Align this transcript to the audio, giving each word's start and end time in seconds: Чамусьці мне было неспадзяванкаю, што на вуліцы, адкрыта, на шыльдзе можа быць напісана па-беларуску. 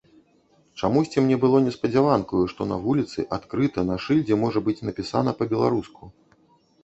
Чамусьці 0.85 1.21
мне 1.23 1.35
было 1.43 1.57
неспадзяванкаю, 1.65 2.39
што 2.53 2.61
на 2.71 2.77
вуліцы, 2.85 3.25
адкрыта, 3.39 3.79
на 3.89 3.97
шыльдзе 4.05 4.35
можа 4.45 4.59
быць 4.69 4.83
напісана 4.87 5.31
па-беларуску. 5.43 6.03